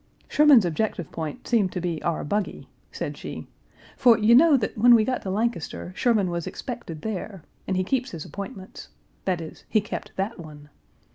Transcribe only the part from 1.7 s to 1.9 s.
to